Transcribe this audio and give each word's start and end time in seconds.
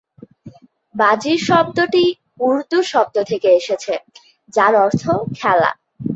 বাজি 0.95 1.33
শব্দটি 1.47 2.05
উর্দু 2.39 2.79
শব্দ 2.83 3.15
থেকে 3.23 3.49
এসেছে 3.59 3.93
যার 4.53 4.73
অর্থ 4.75 5.03
খেলা। 5.35 5.71